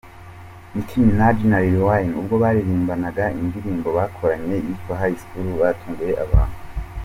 [0.75, 6.57] Nicki Manaj na Lil Wayne ubwo baririmbaga indirimbo bakoranye yitwa High Scholl batunguye abantu.